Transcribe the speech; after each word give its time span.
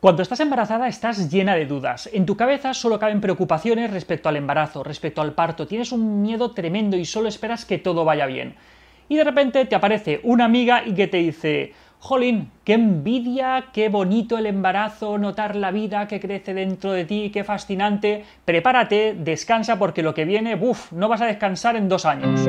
Cuando 0.00 0.22
estás 0.22 0.38
embarazada 0.38 0.86
estás 0.86 1.28
llena 1.28 1.56
de 1.56 1.66
dudas. 1.66 2.08
En 2.12 2.24
tu 2.24 2.36
cabeza 2.36 2.72
solo 2.72 3.00
caben 3.00 3.20
preocupaciones 3.20 3.90
respecto 3.90 4.28
al 4.28 4.36
embarazo, 4.36 4.84
respecto 4.84 5.20
al 5.20 5.32
parto. 5.32 5.66
Tienes 5.66 5.90
un 5.90 6.22
miedo 6.22 6.52
tremendo 6.52 6.96
y 6.96 7.04
solo 7.04 7.28
esperas 7.28 7.64
que 7.64 7.78
todo 7.78 8.04
vaya 8.04 8.26
bien. 8.26 8.54
Y 9.08 9.16
de 9.16 9.24
repente 9.24 9.64
te 9.64 9.74
aparece 9.74 10.20
una 10.22 10.44
amiga 10.44 10.84
y 10.86 10.94
que 10.94 11.08
te 11.08 11.16
dice, 11.16 11.72
Jolín, 11.98 12.52
qué 12.62 12.74
envidia, 12.74 13.70
qué 13.72 13.88
bonito 13.88 14.38
el 14.38 14.46
embarazo, 14.46 15.18
notar 15.18 15.56
la 15.56 15.72
vida 15.72 16.06
que 16.06 16.20
crece 16.20 16.54
dentro 16.54 16.92
de 16.92 17.04
ti, 17.04 17.30
qué 17.34 17.42
fascinante. 17.42 18.24
Prepárate, 18.44 19.16
descansa 19.18 19.80
porque 19.80 20.04
lo 20.04 20.14
que 20.14 20.24
viene, 20.24 20.54
buf, 20.54 20.92
no 20.92 21.08
vas 21.08 21.22
a 21.22 21.26
descansar 21.26 21.74
en 21.74 21.88
dos 21.88 22.06
años. 22.06 22.48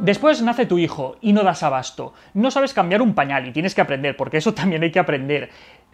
Después 0.00 0.40
nace 0.40 0.64
tu 0.64 0.78
hijo 0.78 1.16
y 1.20 1.34
no 1.34 1.42
das 1.42 1.62
abasto. 1.62 2.14
No 2.32 2.50
sabes 2.50 2.72
cambiar 2.72 3.02
un 3.02 3.12
pañal 3.12 3.46
y 3.46 3.52
tienes 3.52 3.74
que 3.74 3.82
aprender, 3.82 4.16
porque 4.16 4.38
eso 4.38 4.54
también 4.54 4.82
hay 4.82 4.90
que 4.90 4.98
aprender. 4.98 5.50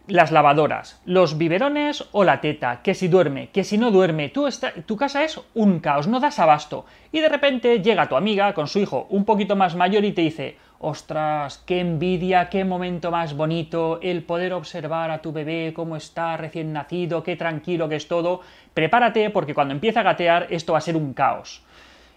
Las 0.06 0.30
lavadoras, 0.30 1.02
los 1.04 1.36
biberones 1.36 2.04
o 2.12 2.22
la 2.22 2.40
teta, 2.40 2.82
que 2.84 2.94
si 2.94 3.08
duerme, 3.08 3.48
que 3.48 3.64
si 3.64 3.78
no 3.78 3.90
duerme, 3.90 4.28
tú 4.28 4.46
tu 4.86 4.96
casa 4.96 5.24
es 5.24 5.40
un 5.54 5.80
caos, 5.80 6.06
no 6.06 6.20
das 6.20 6.38
abasto. 6.38 6.86
Y 7.10 7.18
de 7.18 7.28
repente 7.28 7.82
llega 7.82 8.08
tu 8.08 8.14
amiga 8.14 8.54
con 8.54 8.68
su 8.68 8.78
hijo 8.78 9.08
un 9.10 9.24
poquito 9.24 9.56
más 9.56 9.74
mayor 9.74 10.04
y 10.04 10.12
te 10.12 10.22
dice, 10.22 10.56
ostras, 10.78 11.64
qué 11.66 11.80
envidia, 11.80 12.48
qué 12.48 12.64
momento 12.64 13.10
más 13.10 13.34
bonito, 13.34 13.98
el 14.00 14.22
poder 14.22 14.52
observar 14.52 15.10
a 15.10 15.20
tu 15.20 15.32
bebé 15.32 15.72
cómo 15.74 15.96
está 15.96 16.36
recién 16.36 16.72
nacido, 16.72 17.24
qué 17.24 17.34
tranquilo 17.34 17.88
que 17.88 17.96
es 17.96 18.06
todo. 18.06 18.40
Prepárate 18.72 19.30
porque 19.30 19.54
cuando 19.54 19.74
empiece 19.74 19.98
a 19.98 20.04
gatear 20.04 20.46
esto 20.50 20.74
va 20.74 20.78
a 20.78 20.82
ser 20.82 20.96
un 20.96 21.12
caos 21.12 21.64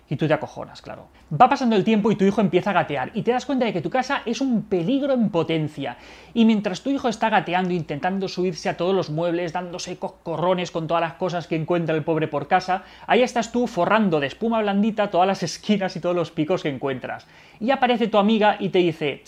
y 0.10 0.16
tú 0.16 0.28
te 0.28 0.34
acojonas, 0.34 0.82
claro. 0.82 1.08
Va 1.32 1.48
pasando 1.48 1.76
el 1.76 1.84
tiempo 1.84 2.12
y 2.12 2.16
tu 2.16 2.26
hijo 2.26 2.42
empieza 2.42 2.72
a 2.72 2.74
gatear 2.74 3.12
y 3.14 3.22
te 3.22 3.32
das 3.32 3.46
cuenta 3.46 3.66
de 3.66 3.74
que 3.74 3.82
tu 3.82 3.90
casa 3.90 4.24
es 4.26 4.42
un 4.42 4.64
peligro 4.64 5.14
en 5.14 5.30
potencia. 5.30 5.98
Y 6.34 6.46
mientras 6.46 6.82
tu 6.82 6.90
hijo 6.90 7.08
está 7.08 7.30
gateando, 7.30 7.74
intentando 7.74 8.28
subirse 8.28 8.70
a 8.70 8.78
todos 8.78 8.96
los 8.96 9.10
muebles, 9.10 9.54
dándose 9.54 9.98
coscorrones 9.98 10.72
con 10.72 10.88
todas 10.88 11.02
las 11.02 11.14
cosas 11.14 11.48
que 11.48 11.56
encuentra 11.56 11.96
el 11.96 12.04
pobre 12.04 12.28
por 12.28 12.48
casa, 12.48 12.84
ahí 13.06 13.22
estás 13.22 13.52
tú 13.52 13.68
forrando 13.68 14.20
de 14.20 14.28
espuma 14.28 14.62
blandita 14.62 15.12
todas 15.12 15.28
las 15.28 15.44
esquinas 15.44 15.96
y 15.96 16.00
todos 16.00 16.16
los 16.16 16.32
picos 16.32 16.64
que 16.64 16.70
encuentras. 16.70 17.28
Y 17.60 17.72
aparece 17.72 18.08
tu 18.08 18.18
amiga 18.18 18.58
y 18.60 18.70
te 18.70 18.80
dice, 18.80 19.24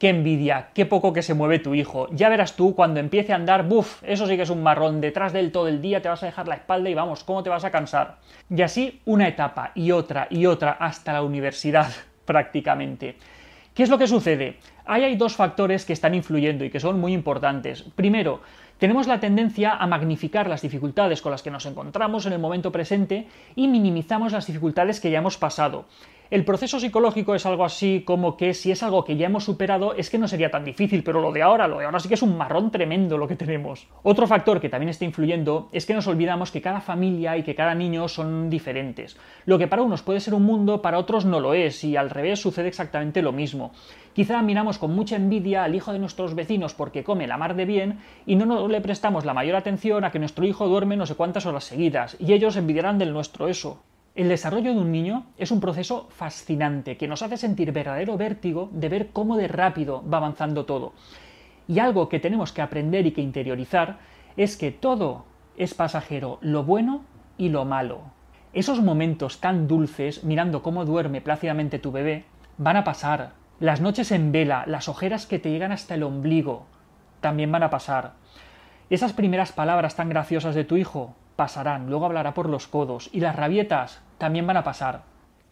Qué 0.00 0.08
envidia, 0.08 0.70
qué 0.72 0.86
poco 0.86 1.12
que 1.12 1.20
se 1.20 1.34
mueve 1.34 1.58
tu 1.58 1.74
hijo. 1.74 2.08
Ya 2.10 2.30
verás 2.30 2.56
tú 2.56 2.74
cuando 2.74 3.00
empiece 3.00 3.34
a 3.34 3.36
andar, 3.36 3.68
buf, 3.68 4.02
eso 4.02 4.26
sí 4.26 4.34
que 4.34 4.44
es 4.44 4.48
un 4.48 4.62
marrón. 4.62 5.02
Detrás 5.02 5.34
de 5.34 5.40
él 5.40 5.52
todo 5.52 5.68
el 5.68 5.82
día 5.82 6.00
te 6.00 6.08
vas 6.08 6.22
a 6.22 6.26
dejar 6.26 6.48
la 6.48 6.54
espalda 6.54 6.88
y 6.88 6.94
vamos, 6.94 7.22
¿cómo 7.22 7.42
te 7.42 7.50
vas 7.50 7.64
a 7.64 7.70
cansar? 7.70 8.16
Y 8.48 8.62
así 8.62 9.02
una 9.04 9.28
etapa 9.28 9.72
y 9.74 9.90
otra 9.90 10.26
y 10.30 10.46
otra 10.46 10.70
hasta 10.70 11.12
la 11.12 11.22
universidad, 11.22 11.92
prácticamente. 12.24 13.16
¿Qué 13.74 13.82
es 13.82 13.90
lo 13.90 13.98
que 13.98 14.06
sucede? 14.06 14.56
Ahí 14.86 15.04
hay 15.04 15.16
dos 15.16 15.36
factores 15.36 15.84
que 15.84 15.92
están 15.92 16.14
influyendo 16.14 16.64
y 16.64 16.70
que 16.70 16.80
son 16.80 16.98
muy 16.98 17.12
importantes. 17.12 17.82
Primero, 17.82 18.40
tenemos 18.78 19.06
la 19.06 19.20
tendencia 19.20 19.74
a 19.74 19.86
magnificar 19.86 20.48
las 20.48 20.62
dificultades 20.62 21.20
con 21.20 21.30
las 21.30 21.42
que 21.42 21.50
nos 21.50 21.66
encontramos 21.66 22.24
en 22.24 22.32
el 22.32 22.38
momento 22.38 22.72
presente 22.72 23.26
y 23.54 23.68
minimizamos 23.68 24.32
las 24.32 24.46
dificultades 24.46 24.98
que 24.98 25.10
ya 25.10 25.18
hemos 25.18 25.36
pasado. 25.36 25.84
El 26.30 26.44
proceso 26.44 26.78
psicológico 26.78 27.34
es 27.34 27.44
algo 27.44 27.64
así 27.64 28.04
como 28.06 28.36
que 28.36 28.54
si 28.54 28.70
es 28.70 28.84
algo 28.84 29.04
que 29.04 29.16
ya 29.16 29.26
hemos 29.26 29.42
superado 29.42 29.94
es 29.94 30.10
que 30.10 30.18
no 30.18 30.28
sería 30.28 30.48
tan 30.48 30.64
difícil, 30.64 31.02
pero 31.02 31.20
lo 31.20 31.32
de 31.32 31.42
ahora, 31.42 31.66
lo 31.66 31.80
de 31.80 31.86
ahora 31.86 31.98
sí 31.98 32.06
que 32.06 32.14
es 32.14 32.22
un 32.22 32.38
marrón 32.38 32.70
tremendo 32.70 33.18
lo 33.18 33.26
que 33.26 33.34
tenemos. 33.34 33.88
Otro 34.04 34.28
factor 34.28 34.60
que 34.60 34.68
también 34.68 34.90
está 34.90 35.04
influyendo 35.04 35.68
es 35.72 35.86
que 35.86 35.94
nos 35.94 36.06
olvidamos 36.06 36.52
que 36.52 36.62
cada 36.62 36.80
familia 36.80 37.36
y 37.36 37.42
que 37.42 37.56
cada 37.56 37.74
niño 37.74 38.06
son 38.06 38.48
diferentes. 38.48 39.16
Lo 39.44 39.58
que 39.58 39.66
para 39.66 39.82
unos 39.82 40.02
puede 40.02 40.20
ser 40.20 40.34
un 40.34 40.44
mundo, 40.44 40.82
para 40.82 41.00
otros 41.00 41.24
no 41.24 41.40
lo 41.40 41.52
es, 41.52 41.82
y 41.82 41.96
al 41.96 42.10
revés 42.10 42.40
sucede 42.40 42.68
exactamente 42.68 43.22
lo 43.22 43.32
mismo. 43.32 43.72
Quizá 44.12 44.40
miramos 44.40 44.78
con 44.78 44.94
mucha 44.94 45.16
envidia 45.16 45.64
al 45.64 45.74
hijo 45.74 45.92
de 45.92 45.98
nuestros 45.98 46.36
vecinos 46.36 46.74
porque 46.74 47.02
come 47.02 47.26
la 47.26 47.38
mar 47.38 47.56
de 47.56 47.64
bien 47.64 47.98
y 48.24 48.36
no 48.36 48.68
le 48.68 48.80
prestamos 48.80 49.24
la 49.24 49.34
mayor 49.34 49.56
atención 49.56 50.04
a 50.04 50.12
que 50.12 50.20
nuestro 50.20 50.46
hijo 50.46 50.68
duerme 50.68 50.96
no 50.96 51.06
sé 51.06 51.16
cuántas 51.16 51.46
horas 51.46 51.64
seguidas, 51.64 52.16
y 52.20 52.34
ellos 52.34 52.54
envidiarán 52.54 52.98
del 52.98 53.12
nuestro 53.12 53.48
eso. 53.48 53.82
El 54.16 54.28
desarrollo 54.28 54.74
de 54.74 54.80
un 54.80 54.90
niño 54.90 55.26
es 55.38 55.52
un 55.52 55.60
proceso 55.60 56.08
fascinante 56.10 56.96
que 56.96 57.06
nos 57.06 57.22
hace 57.22 57.36
sentir 57.36 57.70
verdadero 57.70 58.16
vértigo 58.16 58.68
de 58.72 58.88
ver 58.88 59.10
cómo 59.12 59.36
de 59.36 59.46
rápido 59.46 60.02
va 60.08 60.18
avanzando 60.18 60.64
todo. 60.64 60.94
Y 61.68 61.78
algo 61.78 62.08
que 62.08 62.18
tenemos 62.18 62.52
que 62.52 62.62
aprender 62.62 63.06
y 63.06 63.12
que 63.12 63.22
interiorizar 63.22 63.98
es 64.36 64.56
que 64.56 64.72
todo 64.72 65.26
es 65.56 65.74
pasajero, 65.74 66.38
lo 66.40 66.64
bueno 66.64 67.04
y 67.38 67.50
lo 67.50 67.64
malo. 67.64 68.00
Esos 68.52 68.82
momentos 68.82 69.40
tan 69.40 69.68
dulces, 69.68 70.24
mirando 70.24 70.60
cómo 70.62 70.84
duerme 70.84 71.20
plácidamente 71.20 71.78
tu 71.78 71.92
bebé, 71.92 72.24
van 72.58 72.76
a 72.76 72.84
pasar. 72.84 73.34
Las 73.60 73.80
noches 73.80 74.10
en 74.10 74.32
vela, 74.32 74.64
las 74.66 74.88
ojeras 74.88 75.26
que 75.26 75.38
te 75.38 75.50
llegan 75.50 75.70
hasta 75.70 75.94
el 75.94 76.02
ombligo, 76.02 76.66
también 77.20 77.52
van 77.52 77.62
a 77.62 77.70
pasar. 77.70 78.14
Esas 78.88 79.12
primeras 79.12 79.52
palabras 79.52 79.94
tan 79.94 80.08
graciosas 80.08 80.56
de 80.56 80.64
tu 80.64 80.76
hijo 80.76 81.14
pasarán, 81.40 81.88
luego 81.88 82.04
hablará 82.04 82.34
por 82.34 82.50
los 82.50 82.66
codos 82.66 83.08
y 83.14 83.20
las 83.20 83.34
rabietas 83.34 84.02
también 84.18 84.46
van 84.46 84.58
a 84.58 84.62
pasar. 84.62 85.04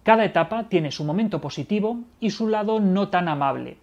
Cada 0.03 0.27
etapa 0.27 0.65
tiene 0.69 0.91
su 0.91 1.03
momento 1.03 1.41
positivo 1.41 2.01
y 2.21 2.29
su 2.29 2.47
lado 2.47 2.79
no 2.79 3.09
tan 3.09 3.27
amable. 3.27 3.79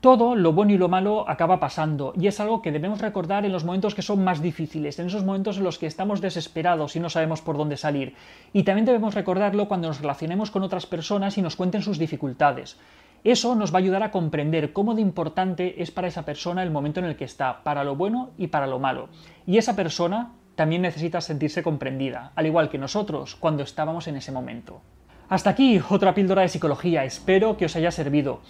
Todo, 0.00 0.36
lo 0.36 0.54
bueno 0.54 0.72
y 0.72 0.78
lo 0.78 0.88
malo, 0.88 1.28
acaba 1.28 1.60
pasando, 1.60 2.14
y 2.18 2.28
es 2.28 2.40
algo 2.40 2.62
que 2.62 2.72
debemos 2.72 3.02
recordar 3.02 3.44
en 3.44 3.52
los 3.52 3.66
momentos 3.66 3.94
que 3.94 4.00
son 4.00 4.24
más 4.24 4.40
difíciles, 4.40 4.98
en 4.98 5.08
esos 5.08 5.22
momentos 5.22 5.58
en 5.58 5.64
los 5.64 5.78
que 5.78 5.86
estamos 5.86 6.22
desesperados 6.22 6.96
y 6.96 7.00
no 7.00 7.10
sabemos 7.10 7.42
por 7.42 7.58
dónde 7.58 7.76
salir. 7.76 8.14
Y 8.54 8.62
también 8.62 8.86
debemos 8.86 9.14
recordarlo 9.14 9.68
cuando 9.68 9.88
nos 9.88 10.00
relacionemos 10.00 10.50
con 10.50 10.62
otras 10.62 10.86
personas 10.86 11.36
y 11.36 11.42
nos 11.42 11.56
cuenten 11.56 11.82
sus 11.82 11.98
dificultades. 11.98 12.78
Eso 13.22 13.54
nos 13.54 13.70
va 13.70 13.80
a 13.80 13.82
ayudar 13.82 14.02
a 14.02 14.10
comprender 14.10 14.72
cómo 14.72 14.94
de 14.94 15.02
importante 15.02 15.82
es 15.82 15.90
para 15.90 16.08
esa 16.08 16.24
persona 16.24 16.62
el 16.62 16.70
momento 16.70 17.00
en 17.00 17.06
el 17.06 17.16
que 17.16 17.24
está, 17.24 17.62
para 17.64 17.84
lo 17.84 17.96
bueno 17.96 18.30
y 18.38 18.46
para 18.46 18.66
lo 18.66 18.78
malo. 18.78 19.10
Y 19.46 19.58
esa 19.58 19.76
persona 19.76 20.32
también 20.54 20.82
necesita 20.82 21.20
sentirse 21.20 21.62
comprendida, 21.62 22.32
al 22.34 22.46
igual 22.46 22.68
que 22.70 22.78
nosotros 22.78 23.36
cuando 23.36 23.62
estábamos 23.62 24.06
en 24.08 24.16
ese 24.16 24.32
momento. 24.32 24.80
Hasta 25.28 25.50
aquí 25.50 25.80
otra 25.88 26.14
píldora 26.14 26.42
de 26.42 26.48
psicología, 26.48 27.04
espero 27.04 27.56
que 27.56 27.64
os 27.64 27.76
haya 27.76 27.90
servido. 27.90 28.40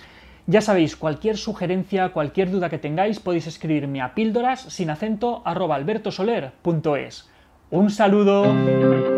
Ya 0.46 0.60
sabéis, 0.60 0.96
cualquier 0.96 1.38
sugerencia, 1.38 2.10
cualquier 2.10 2.50
duda 2.50 2.68
que 2.68 2.78
tengáis, 2.78 3.18
podéis 3.20 3.46
escribirme 3.46 4.02
a 4.02 4.14
píldoras 4.14 4.60
sin 4.60 4.90
acento 4.90 5.42
albertosoler.es. 5.44 7.30
¡Un 7.70 7.90
saludo! 7.90 9.13